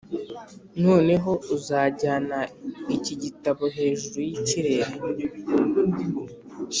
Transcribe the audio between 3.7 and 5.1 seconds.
hejuru yikirere,